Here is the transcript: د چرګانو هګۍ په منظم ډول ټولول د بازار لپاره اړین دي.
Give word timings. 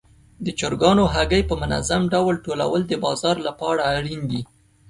د 0.45 0.47
چرګانو 0.59 1.03
هګۍ 1.13 1.41
په 1.49 1.55
منظم 1.61 2.01
ډول 2.13 2.35
ټولول 2.45 2.81
د 2.87 2.93
بازار 3.05 3.35
لپاره 3.47 3.81
اړین 3.95 4.21
دي. 4.31 4.41